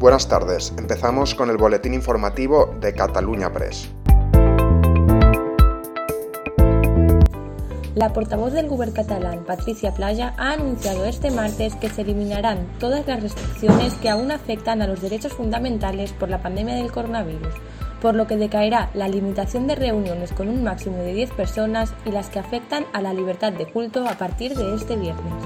[0.00, 3.90] Buenas tardes, empezamos con el boletín informativo de Cataluña Press.
[7.94, 13.06] La portavoz del Gobierno catalán, Patricia Playa, ha anunciado este martes que se eliminarán todas
[13.06, 17.52] las restricciones que aún afectan a los derechos fundamentales por la pandemia del coronavirus,
[18.00, 22.10] por lo que decaerá la limitación de reuniones con un máximo de 10 personas y
[22.10, 25.44] las que afectan a la libertad de culto a partir de este viernes.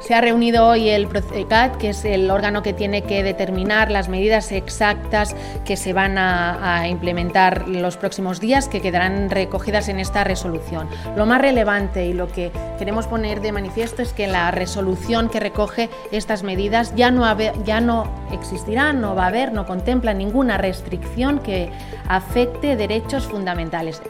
[0.00, 4.08] Se ha reunido hoy el PROCECAT, que es el órgano que tiene que determinar las
[4.08, 5.34] medidas exactas
[5.64, 10.88] que se van a, implementar los próximos días, que quedarán recogidas en esta resolución.
[11.16, 15.40] Lo más relevante y lo que queremos poner de manifiesto es que la resolución que
[15.40, 17.24] recoge estas medidas ya no,
[17.64, 21.70] ya no existirá, no va a haber, no contempla ninguna restricción que
[22.08, 24.02] afecte derechos fundamentales.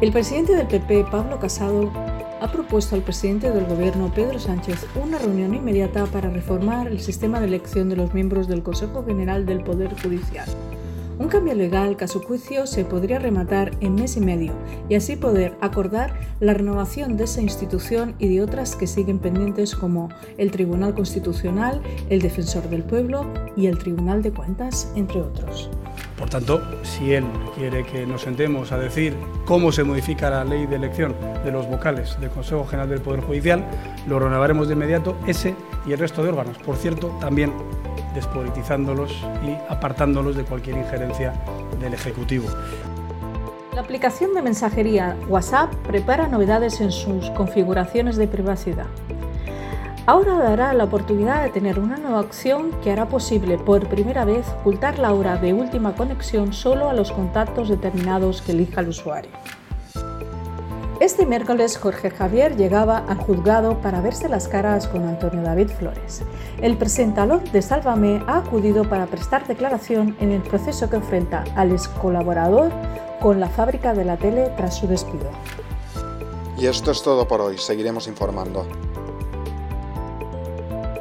[0.00, 1.90] El presidente del PP, Pablo Casado,
[2.44, 7.40] ha propuesto al presidente del Gobierno, Pedro Sánchez, una reunión inmediata para reformar el sistema
[7.40, 10.46] de elección de los miembros del Consejo General del Poder Judicial.
[11.18, 14.52] Un cambio legal que a su juicio se podría rematar en mes y medio
[14.90, 19.74] y así poder acordar la renovación de esa institución y de otras que siguen pendientes
[19.74, 21.80] como el Tribunal Constitucional,
[22.10, 23.24] el Defensor del Pueblo
[23.56, 25.70] y el Tribunal de Cuentas, entre otros.
[26.18, 27.24] Por tanto, si él
[27.56, 31.66] quiere que nos sentemos a decir cómo se modifica la ley de elección de los
[31.68, 33.64] vocales del Consejo General del Poder Judicial,
[34.06, 35.56] lo renovaremos de inmediato ese
[35.86, 36.56] y el resto de órganos.
[36.58, 37.52] Por cierto, también
[38.14, 39.12] despolitizándolos
[39.44, 41.34] y apartándolos de cualquier injerencia
[41.80, 42.46] del Ejecutivo.
[43.74, 48.86] La aplicación de mensajería WhatsApp prepara novedades en sus configuraciones de privacidad.
[50.06, 54.46] Ahora dará la oportunidad de tener una nueva opción que hará posible por primera vez
[54.60, 59.30] ocultar la hora de última conexión solo a los contactos determinados que elija el usuario.
[61.00, 66.22] Este miércoles Jorge Javier llegaba al juzgado para verse las caras con Antonio David Flores.
[66.60, 71.72] El presentador de Sálvame ha acudido para prestar declaración en el proceso que enfrenta al
[71.72, 72.70] ex colaborador
[73.20, 75.30] con la fábrica de la tele tras su despido.
[76.58, 78.66] Y esto es todo por hoy, seguiremos informando.